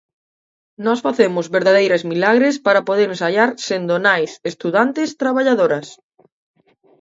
Nós 0.85 0.99
facemos 1.05 1.45
verdadeiras 1.57 2.03
milagres 2.11 2.55
para 2.65 2.85
poder 2.87 3.07
ensaiar 3.13 3.49
sendo 3.67 3.93
nais, 4.07 4.31
estudantes, 4.51 5.09
traballadoras. 5.21 5.87